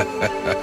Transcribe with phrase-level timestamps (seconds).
[0.00, 0.59] ha ha ha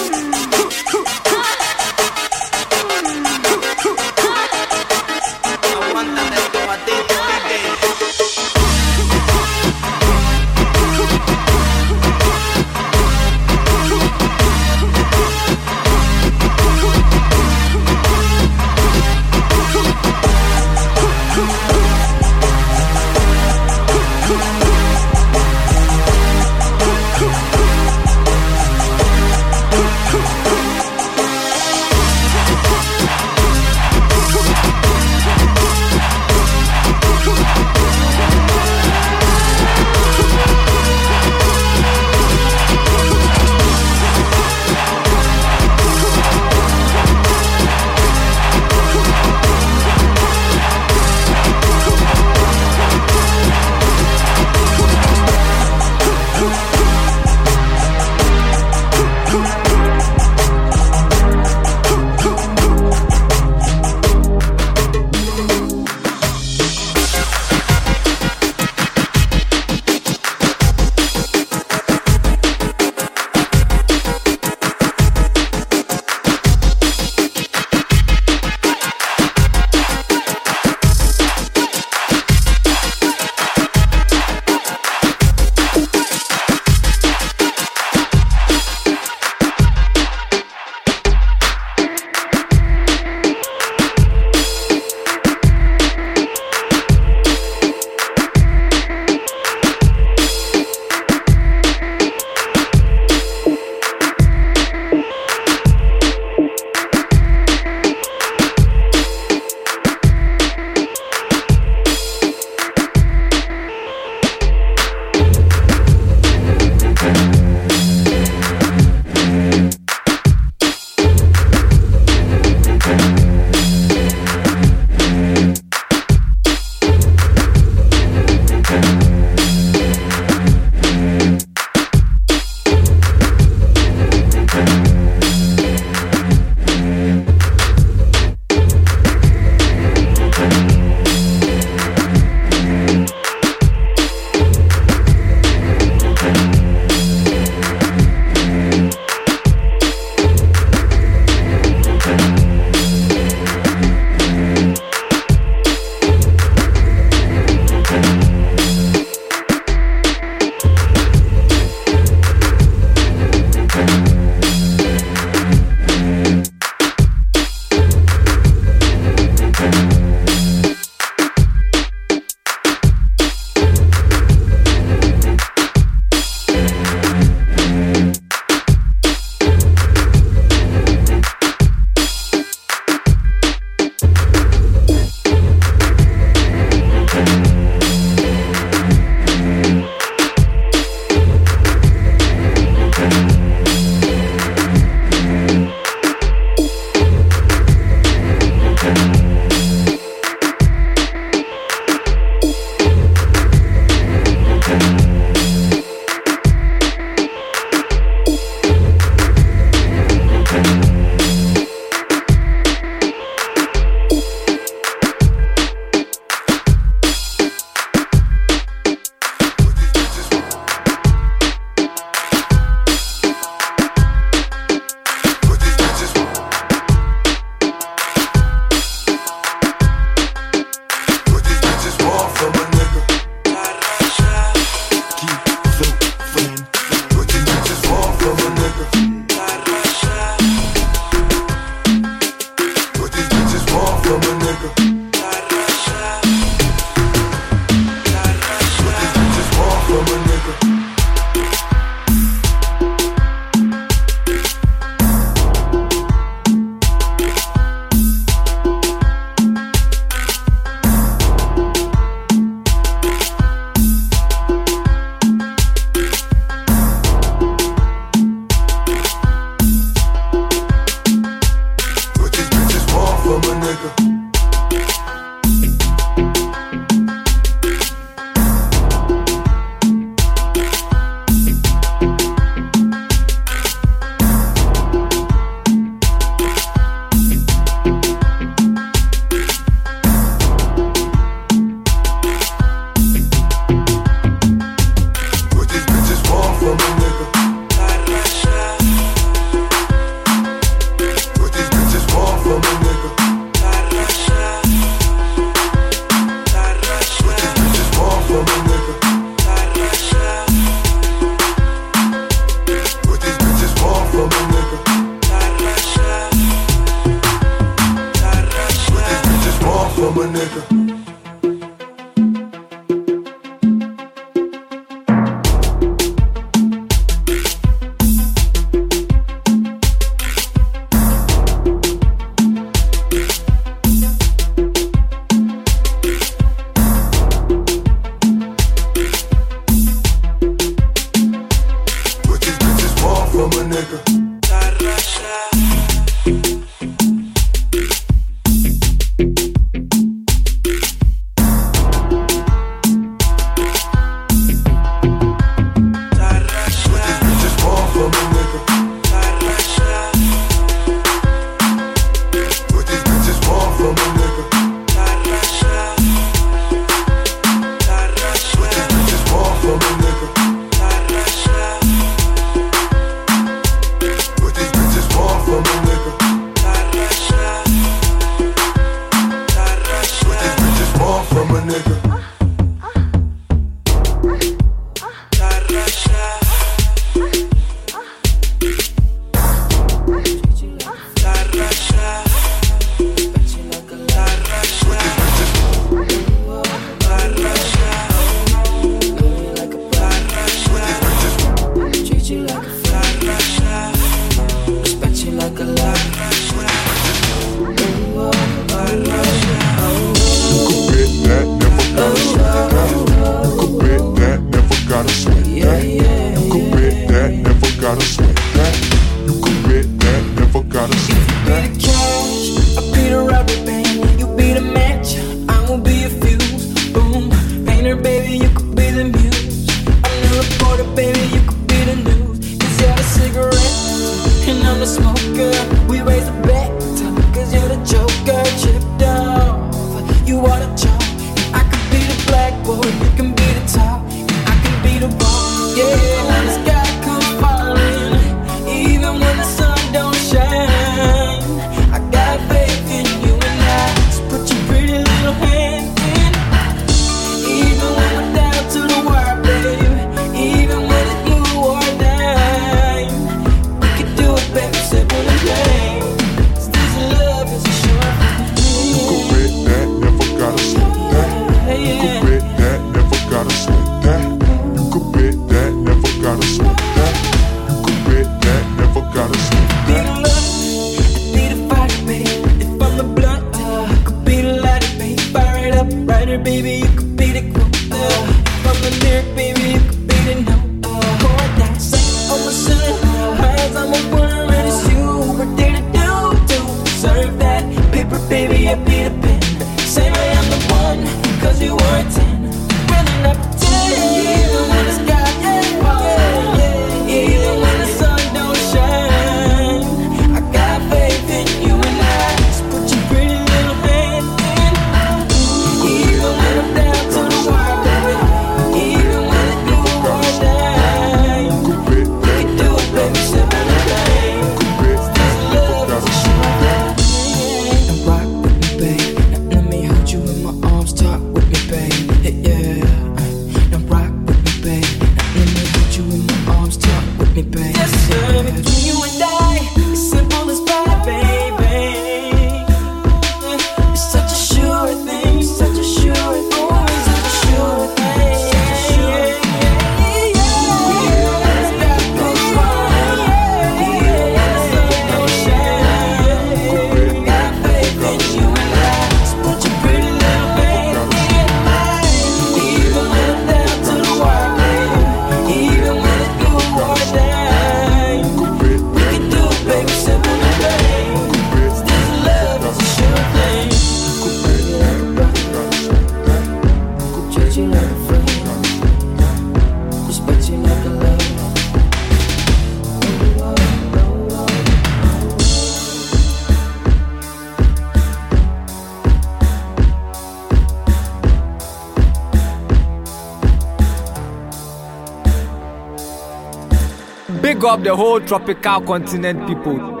[597.91, 600.00] the whole tropical continent people.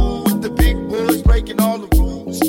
[0.00, 2.40] fool with the big boys breaking all the rules.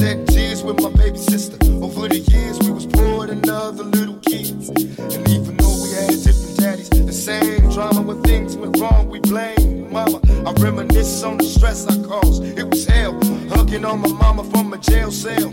[0.00, 1.58] That tears with my baby sister.
[1.86, 4.68] Over the years, we was poor than other little kids.
[5.14, 9.20] And even though we had different daddies, the same drama when things went wrong, we
[9.20, 10.20] blamed mama.
[10.48, 12.42] I reminisce on the stress I caused.
[12.60, 13.14] It was hell,
[13.54, 15.50] hugging on my mama from a jail cell.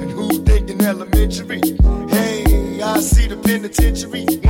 [0.00, 1.60] And who thinking elementary?
[2.08, 4.43] Hey, I see the penitentiary.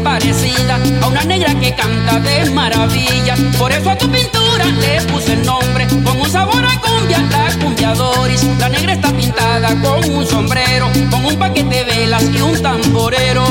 [0.00, 3.34] Parecida a una negra que canta de maravilla.
[3.58, 7.52] Por eso a tu pintura le puse el nombre con un sabor a cumbia, la
[7.62, 8.44] cumbia Doris.
[8.58, 13.44] La negra está pintada con un sombrero, con un paquete de velas y un tamborero.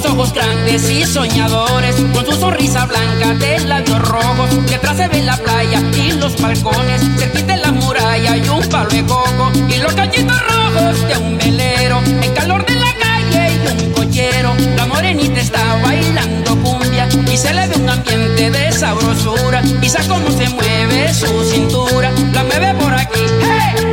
[0.00, 5.20] Unos ojos grandes y soñadores, con su sonrisa blanca de labios rojos, detrás se ve
[5.20, 9.76] la playa y los balcones, cerquita de la muralla y un palo de coco, y
[9.76, 14.86] los cachitos rojos de un velero, el calor de la calle y un cochero, la
[14.86, 20.48] morenita está bailando cumbia, y se le ve un ambiente de sabrosura, sabe cómo se
[20.48, 23.89] mueve su cintura, la mueve por aquí, hey,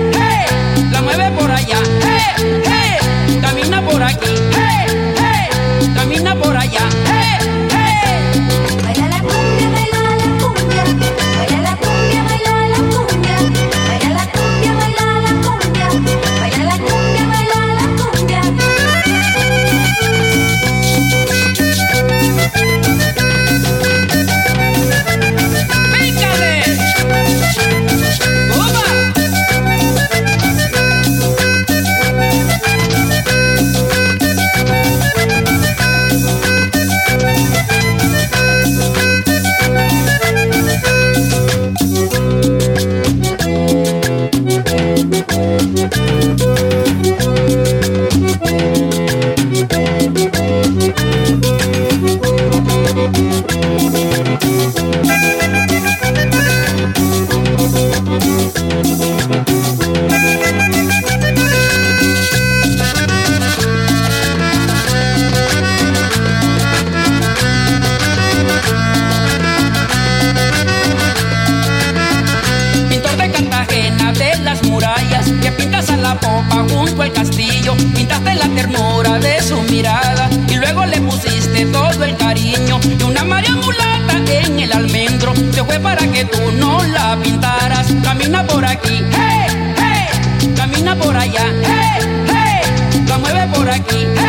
[85.80, 87.88] para que tú no la pintaras.
[88.04, 94.27] Camina por aquí, hey, hey, camina por allá, hey, hey, la mueve por aquí, hey,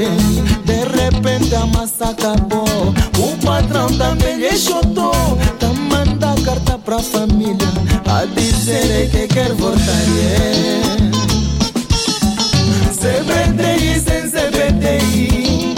[0.00, 2.64] De repente a massa acabou
[3.18, 5.12] O patrão também lhe chutou
[5.58, 7.68] Tá manda carta pra família
[8.06, 9.80] A dizer que quer voltar
[10.16, 11.10] yeah.
[12.94, 15.74] CBDI sem CBDI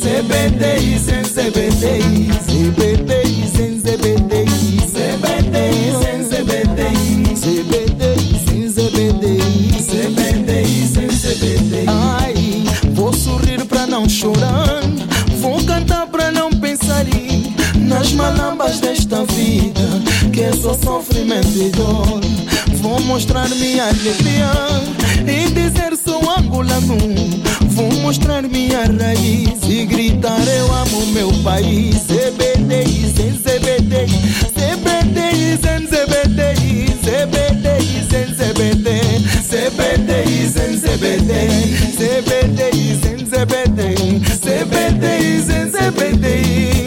[0.00, 2.47] CBDI sem CBDI
[21.28, 22.20] só sofrimento e dor
[22.80, 24.50] Vou mostrar minha alegria
[25.26, 26.96] E dizer sou angolano
[27.68, 34.08] Vou mostrar minha raiz E gritar eu amo meu país CBDI sem CBDI
[34.54, 41.58] CBDI sem CBDI CBDI sem CBDI CBDI sem CBDI
[41.98, 46.77] CBDI sem CBDI CBDI sem CBDI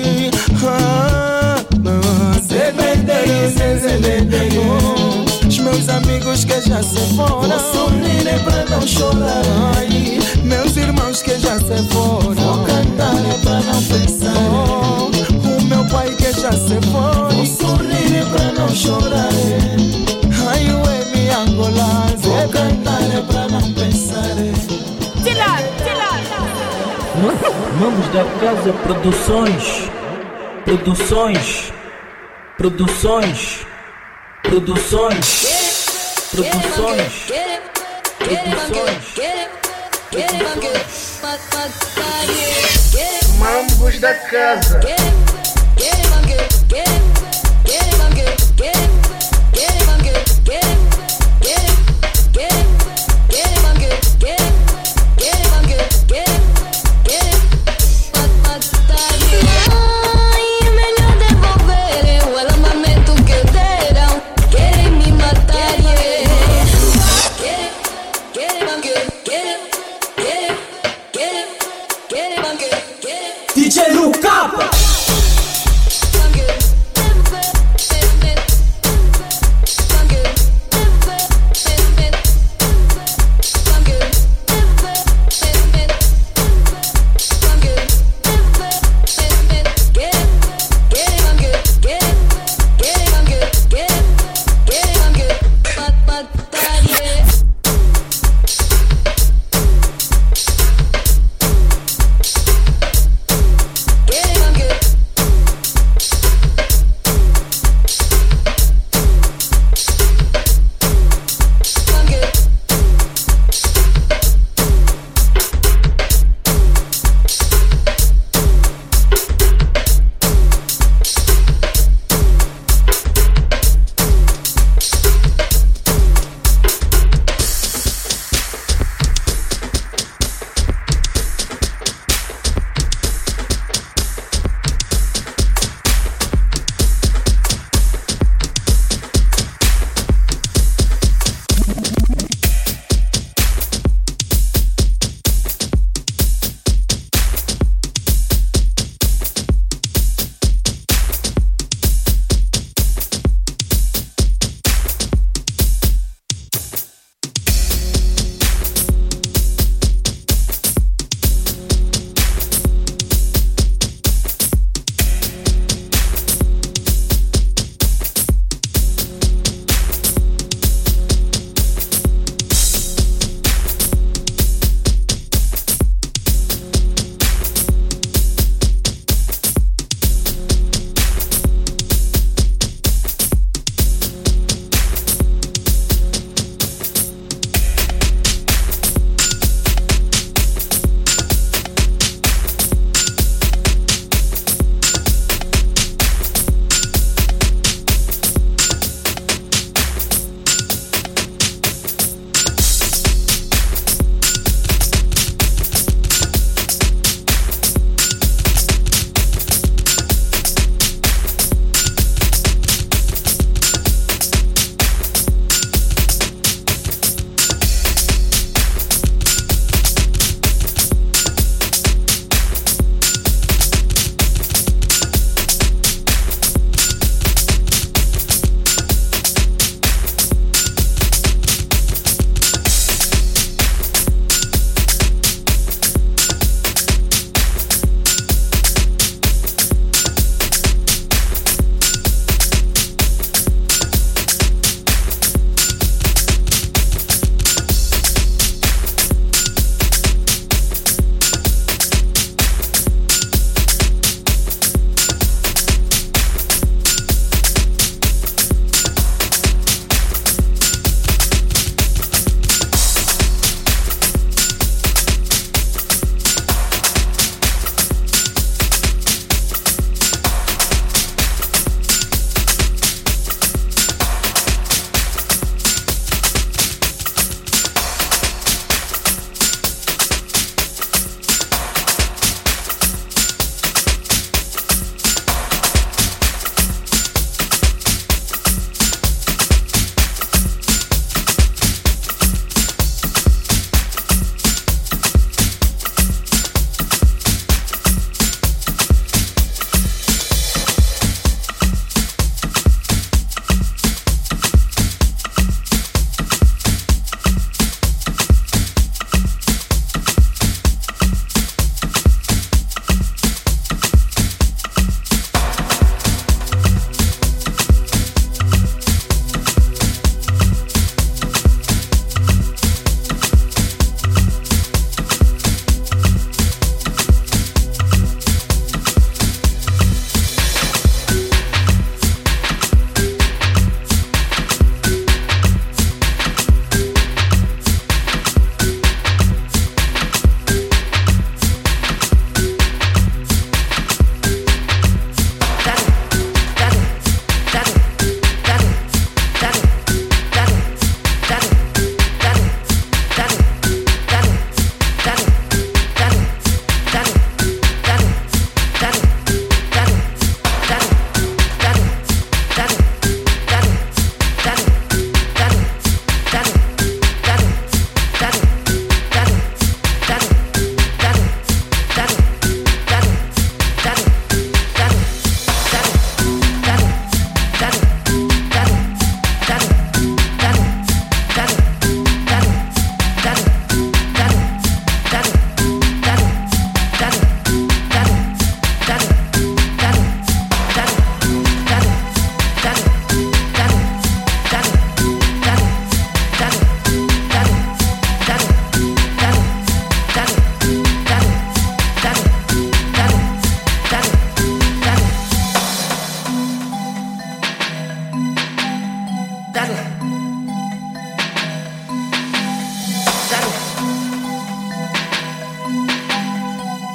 [6.72, 7.42] já se foram.
[7.42, 9.44] Vou sorrir é pra não chorar.
[9.76, 12.34] Ai, Meus irmãos que já se foram.
[12.34, 14.34] Vou cantar é pra não pensar.
[14.54, 17.36] Oh, O meu pai que já se foi.
[17.36, 19.30] Vou sorrir é pra não chorar.
[20.48, 23.92] Ai, é minha Angola Vou cantar é pra não pensar.
[27.80, 29.90] Mamos da Casa Produções.
[30.64, 31.74] Produções.
[32.58, 33.66] Produções.
[34.44, 35.61] Produções.
[36.32, 37.28] Produções.
[43.38, 44.80] Mambos da casa.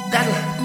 [0.09, 0.56] That'll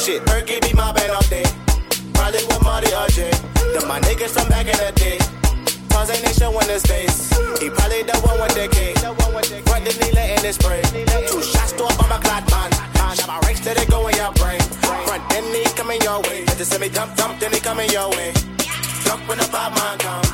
[0.00, 0.24] shit.
[0.46, 1.44] give be my band all day.
[2.14, 3.28] Probably with Marty RJ.
[3.72, 5.18] Then my niggas from back in the day.
[5.92, 7.28] Cause ain't they showing his face.
[7.60, 8.96] He probably the one with the cake.
[9.68, 10.80] Front the Nila in his spray.
[11.28, 12.70] Two shots to up on my clock man.
[13.14, 14.60] Shot my ranks till they go in your brain.
[14.80, 16.44] Front then he coming your way.
[16.48, 18.32] Had to send me dump, dump, then he coming your way.
[19.04, 20.29] Dump when the pop mine come.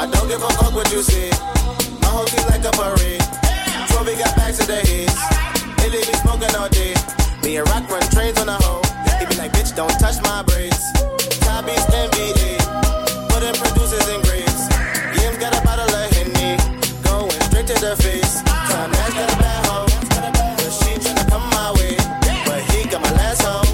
[0.00, 1.28] I don't give a fuck what you see.
[2.00, 3.20] My whole team like a parade.
[3.84, 5.12] Before got back to the heads.
[5.12, 5.84] Right.
[5.84, 6.96] Illy be smoking all day.
[7.44, 8.80] Me and Rock run trains on the hoe.
[9.20, 10.80] He be like, bitch, don't touch my braids.
[11.44, 12.64] Topics NBA.
[13.28, 14.72] Put in producers and grapes.
[15.20, 16.56] Yim's got a bottle of Henny.
[17.04, 18.40] Going straight to the face.
[18.72, 19.84] Time has got a bad hoe.
[20.56, 22.00] But she tryna come my way.
[22.48, 23.69] But he got my last hoe.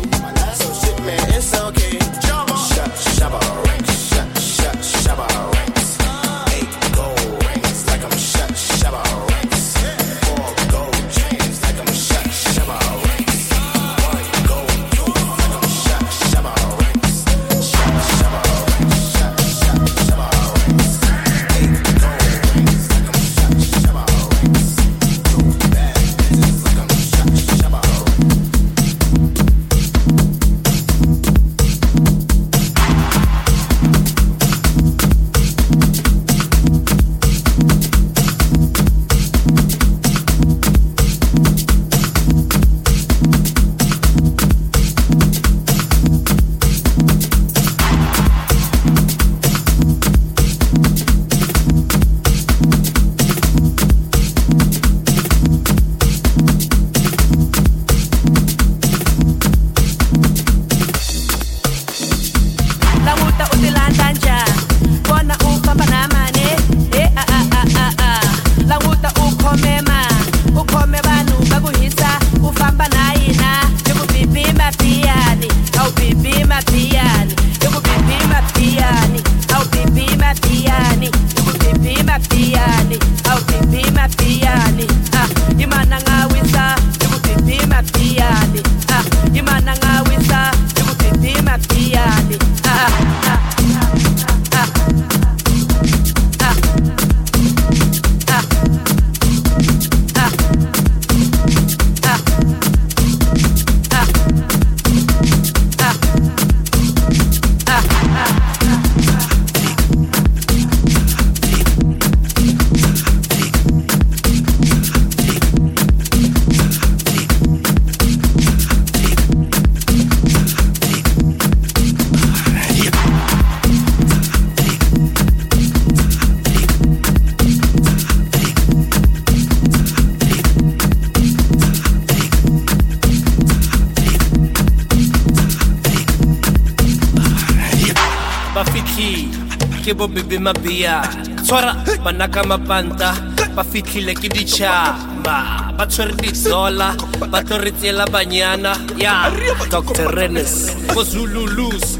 [140.07, 141.03] Ke bobebe mabea
[141.42, 141.74] tshwara
[142.04, 143.11] bana ka mapanta
[143.58, 146.95] ba fitlhile ke ditšhaba ba tshwere dizola
[147.26, 149.26] ba tlo re tseela banyana ya.
[149.66, 151.99] Dr renes ko zululus.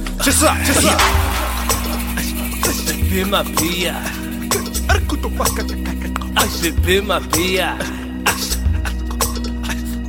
[2.87, 3.99] Bebe mabea
[6.63, 7.75] bebe mabea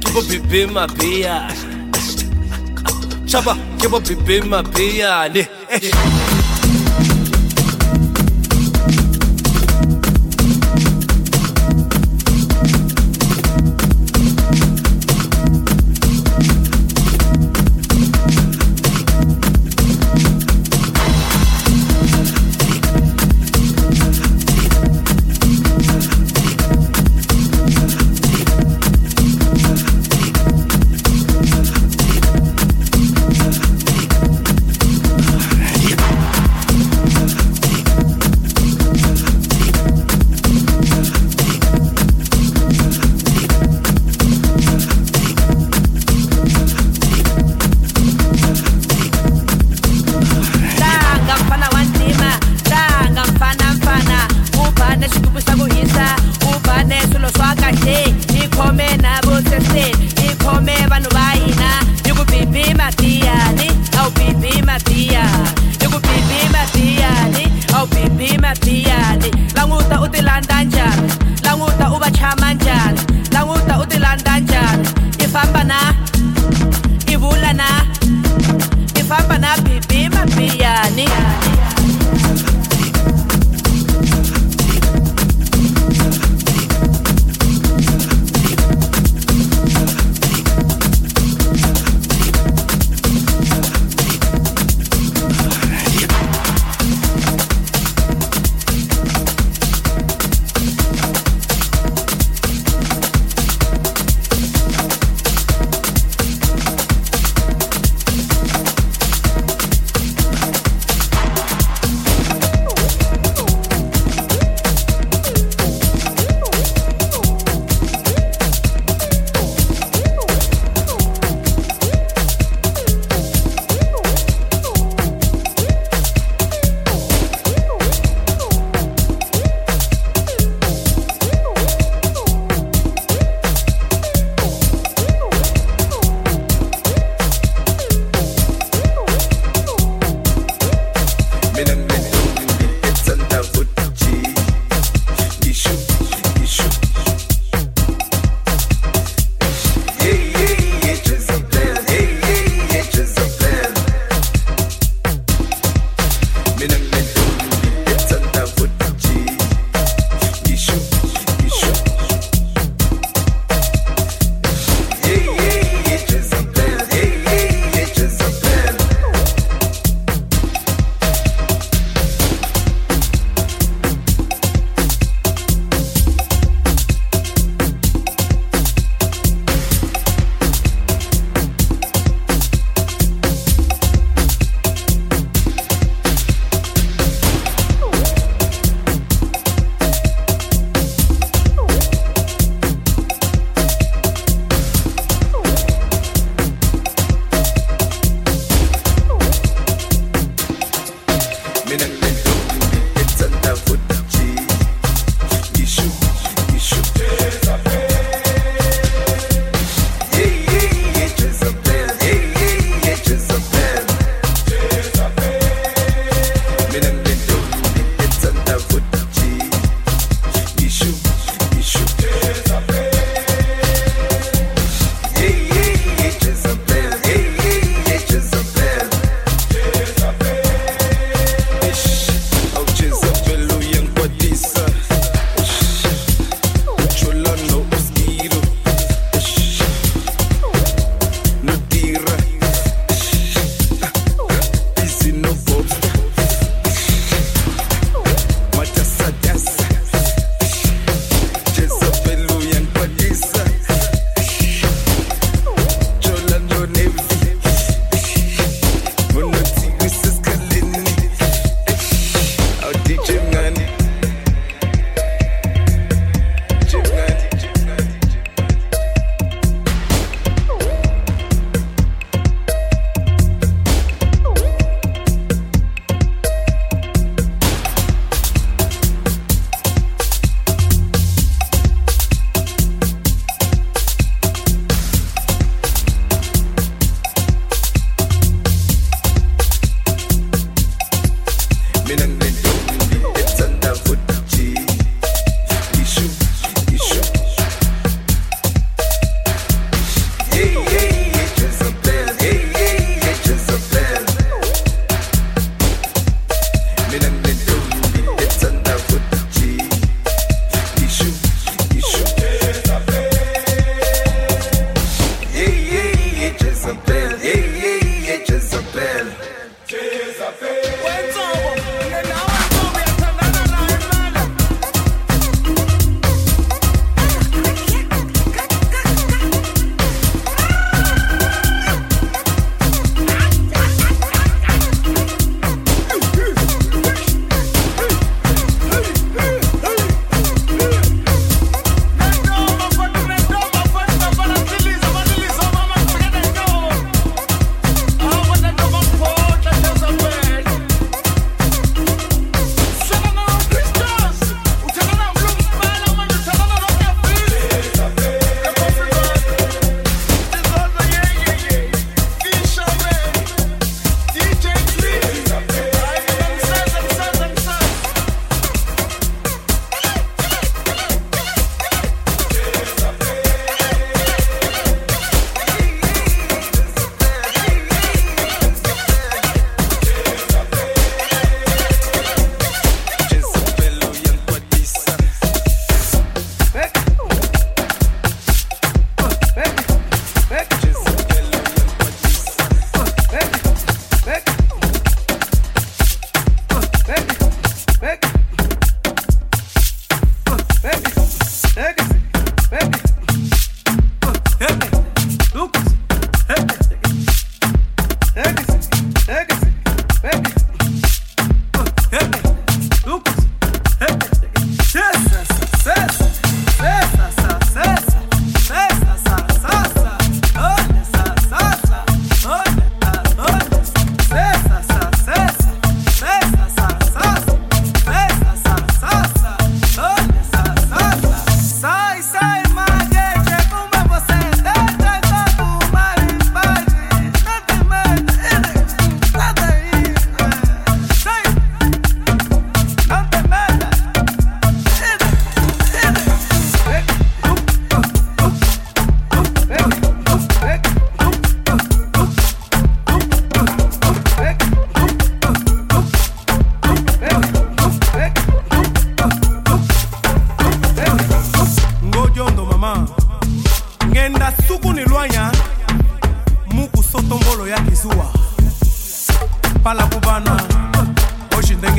[0.06, 1.50] ke bobebe mabea
[3.26, 5.50] tšhaba ke bobebe mabeane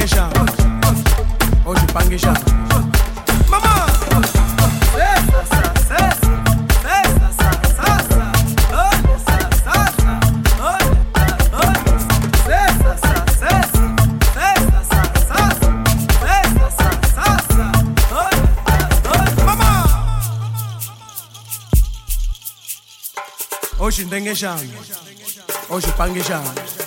[0.09, 0.30] pangisha.
[1.66, 2.32] Oh, Ojipangisha
[3.51, 3.89] mama!
[23.80, 24.59] Ocean oh, Dengeshan,
[25.70, 26.78] Ocean oh, Pangeshan.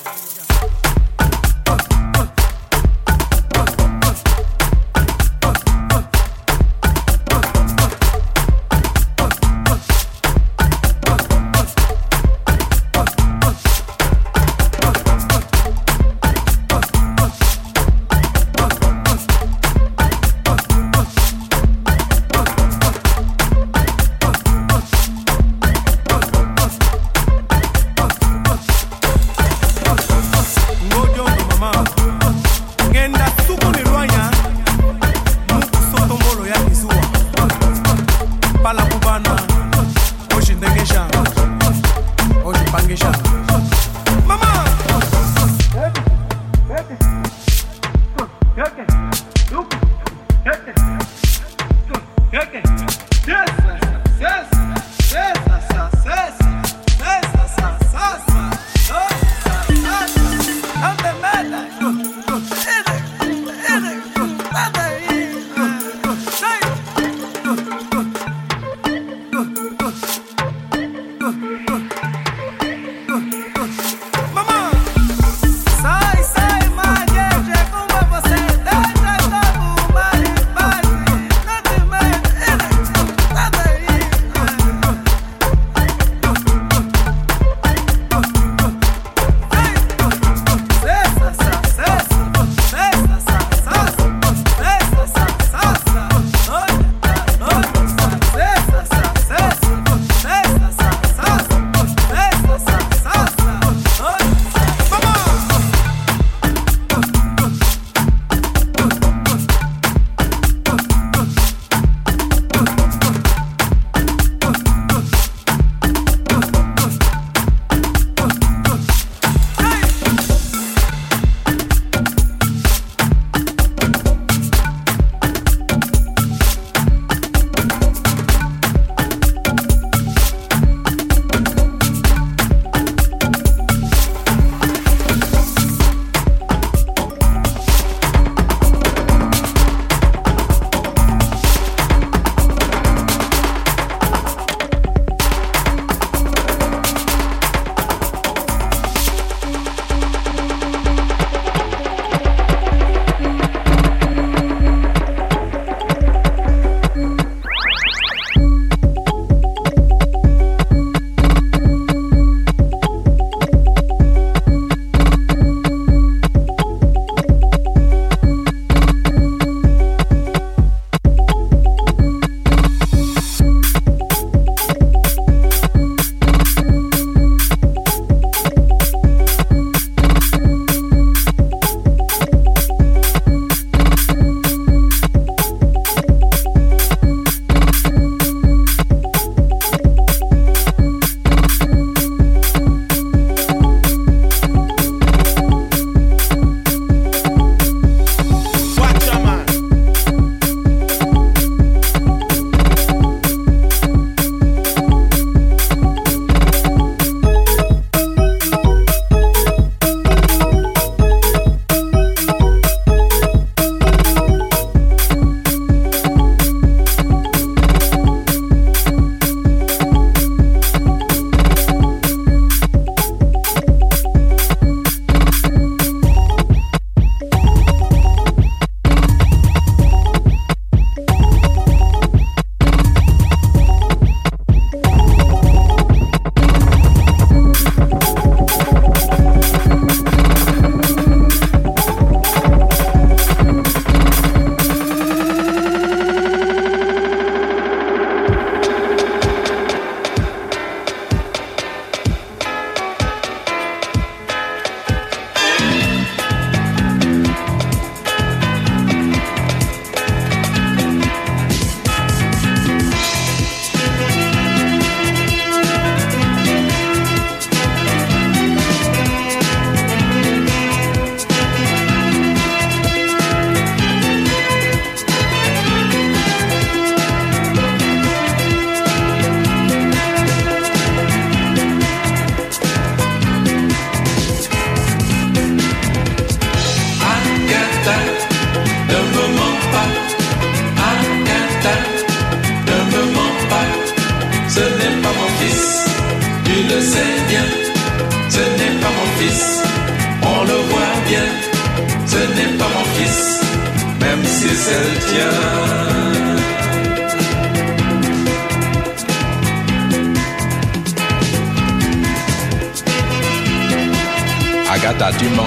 [314.73, 315.43] Agatha, tu mens.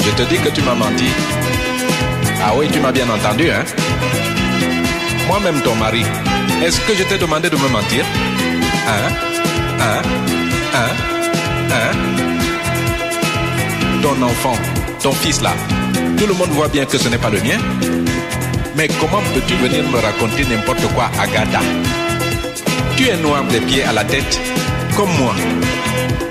[0.00, 1.08] Je te dis que tu m'as menti.
[2.42, 3.64] Ah oui, tu m'as bien entendu, hein.
[5.26, 6.04] Moi-même, ton mari,
[6.64, 8.04] est-ce que je t'ai demandé de me mentir?
[8.88, 9.08] Hein?
[9.80, 10.02] Hein?
[10.74, 10.92] Hein?
[11.72, 11.92] Hein?
[14.02, 14.56] Ton enfant,
[15.02, 15.52] ton fils là,
[16.16, 17.58] tout le monde voit bien que ce n'est pas le mien.
[18.76, 21.60] Mais comment peux-tu venir me raconter n'importe quoi, Agatha?
[22.96, 24.40] Tu es noir des pieds à la tête,
[24.96, 25.34] comme moi.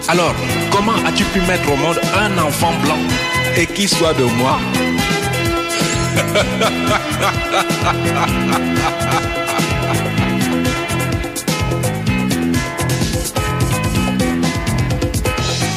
[0.07, 0.33] Alors,
[0.71, 2.97] comment as-tu pu mettre au monde un enfant blanc
[3.57, 4.59] et qui soit de moi?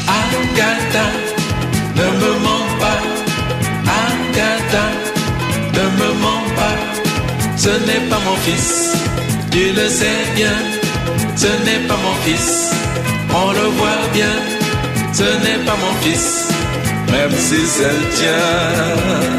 [0.09, 1.05] Agatha,
[1.97, 2.58] ne me
[4.69, 4.87] Agatha,
[5.73, 6.77] ne me mens pas.
[7.57, 8.93] Ce n'est pas mon fils,
[9.51, 10.57] tu le sais bien.
[11.37, 12.71] Ce n'est pas mon fils,
[13.31, 14.35] on le voit bien.
[15.13, 16.49] Ce n'est pas mon fils,
[17.11, 19.39] même si c'est le tien.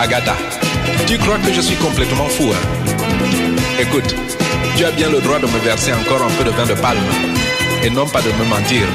[0.00, 0.36] Agatha,
[1.06, 2.66] tu crois que je suis complètement fou, hein?
[3.80, 4.14] Écoute,
[4.78, 7.02] tu as bien le droit de me verser encore un peu de vin de palme
[7.82, 8.86] et non pas de me mentir.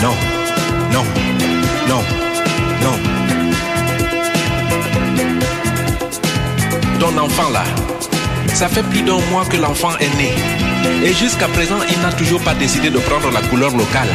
[0.00, 0.14] Non,
[0.90, 1.04] non,
[1.86, 2.02] non,
[2.82, 2.96] non.
[6.98, 7.64] Ton enfant là,
[8.54, 10.32] ça fait plus d'un mois que l'enfant est né.
[11.04, 14.08] Et jusqu'à présent, il n'a toujours pas décidé de prendre la couleur locale.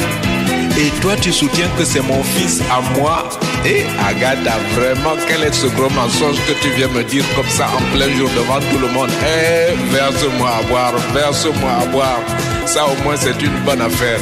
[0.79, 3.29] Et toi, tu soutiens que c'est mon fils à moi
[3.65, 7.67] Et Agatha, vraiment, quel est ce gros mensonge que tu viens me dire comme ça
[7.67, 9.09] en plein jour devant tout le monde?
[9.23, 12.19] Eh, verse-moi à boire, verse-moi à boire.
[12.65, 14.19] Ça, au moins, c'est une bonne affaire.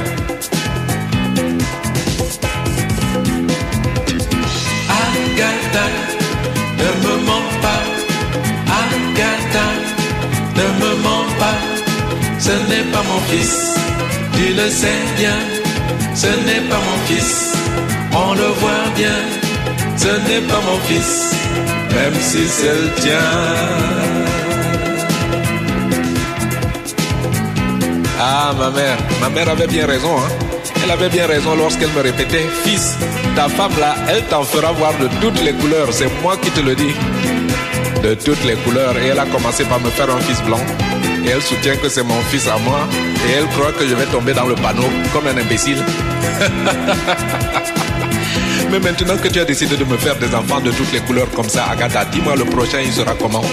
[5.01, 5.85] Agatha,
[6.77, 7.83] ne me mens pas.
[8.81, 9.67] Agatha,
[10.55, 11.57] ne me mens pas.
[12.39, 13.75] Ce n'est pas mon fils,
[14.33, 15.37] tu le sais bien.
[16.13, 17.53] Ce n'est pas mon fils,
[18.13, 19.19] on le voit bien.
[19.97, 21.35] Ce n'est pas mon fils,
[21.93, 23.19] même si c'est le tien.
[28.19, 30.29] Ah, ma mère, ma mère avait bien raison, hein.
[30.83, 32.97] Elle avait bien raison lorsqu'elle me répétait, fils,
[33.35, 36.59] ta femme là, elle t'en fera voir de toutes les couleurs, c'est moi qui te
[36.59, 36.95] le dis.
[38.01, 40.59] De toutes les couleurs, et elle a commencé par me faire un fils blanc.
[41.23, 42.87] Et elle soutient que c'est mon fils à moi,
[43.27, 45.83] et elle croit que je vais tomber dans le panneau comme un imbécile.
[48.71, 51.29] Mais maintenant que tu as décidé de me faire des enfants de toutes les couleurs
[51.31, 53.43] comme ça, Agatha, dis-moi le prochain, il sera comment?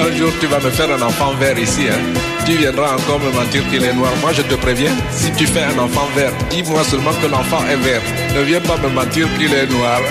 [0.00, 1.82] Un jour, tu vas me faire un enfant vert ici.
[1.90, 1.98] Hein?
[2.46, 4.10] Tu viendras encore me mentir qu'il est noir.
[4.22, 7.76] Moi, je te préviens, si tu fais un enfant vert, dis-moi seulement que l'enfant est
[7.76, 8.00] vert.
[8.36, 10.00] Ne viens pas me mentir qu'il est noir.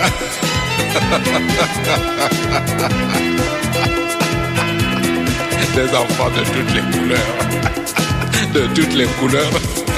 [5.76, 7.36] Des enfants de toutes les couleurs.
[8.54, 9.52] De toutes les couleurs.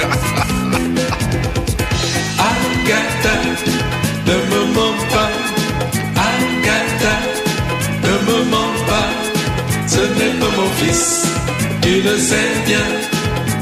[2.38, 3.99] Agatha,
[11.82, 12.86] tu le sais bien.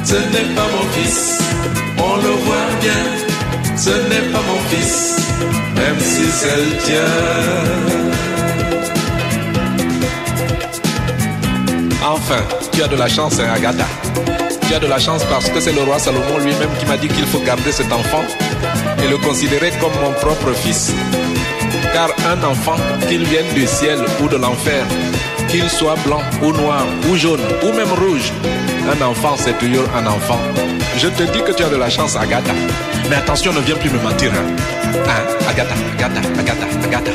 [0.04, 1.38] Ce n'est pas mon fils,
[1.98, 3.02] on le voit bien.
[3.76, 5.16] Ce n'est pas mon fils,
[5.74, 7.10] même si c'est le tien.
[12.04, 12.42] Enfin,
[12.72, 13.84] tu as de la chance, hein, Agatha.
[14.66, 17.08] Tu as de la chance parce que c'est le roi Salomon lui-même qui m'a dit
[17.08, 18.24] qu'il faut garder cet enfant
[19.02, 20.92] et le considérer comme mon propre fils.
[21.92, 22.76] Car un enfant,
[23.08, 24.84] qu'il vienne du ciel ou de l'enfer,
[25.48, 28.32] qu'il soit blanc ou noir ou jaune ou même rouge,
[28.92, 30.38] un enfant c'est toujours un enfant.
[30.98, 32.52] Je te dis que tu as de la chance, Agatha.
[33.08, 34.30] Mais attention, ne viens plus me mentir.
[34.32, 34.46] Hein,
[35.06, 37.12] Hein, Agatha, Agatha, Agatha, Agatha.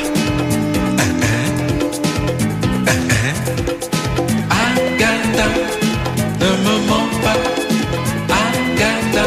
[4.50, 5.46] Agatha,
[6.40, 7.38] ne me mens pas.
[8.40, 9.24] Agatha,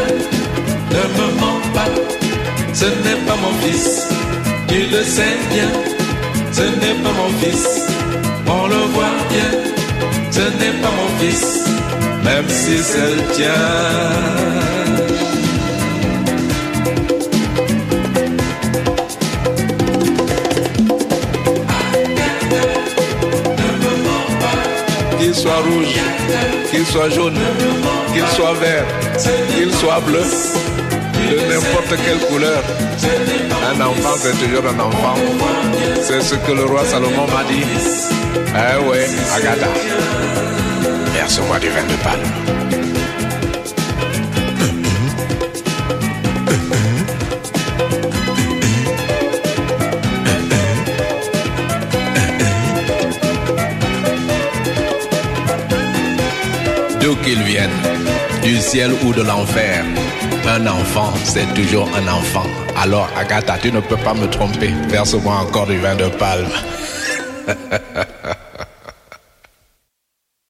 [0.92, 1.90] ne me mens pas.
[2.74, 4.08] Ce n'est pas mon fils,
[4.68, 5.70] tu le sais bien.
[6.52, 7.86] Ce n'est pas mon fils,
[8.49, 9.52] on le voit bien.
[10.32, 11.65] Ce n'est pas mon fils,
[12.24, 13.52] même si c'est le tien.
[25.19, 25.95] Qu'il soit rouge,
[26.72, 27.40] qu'il soit jaune,
[28.14, 28.86] qu'il soit vert,
[29.56, 30.24] qu'il soit bleu.
[31.28, 32.64] De n'importe quelle couleur.
[33.69, 35.15] Un enfant, c'est toujours un enfant.
[36.02, 38.16] C'est ce que le roi Salomon m'a dit.
[38.38, 39.68] Eh ouais, Agatha.
[41.14, 42.48] Verse-moi du vin de palme.
[57.02, 57.70] D'où qu'il vienne,
[58.44, 59.84] du ciel ou de l'enfer,
[60.48, 62.46] un enfant, c'est toujours un enfant.
[62.82, 64.72] Alors, Agatha, tu ne peux pas me tromper.
[64.88, 66.50] Verse-moi encore du vin de palme.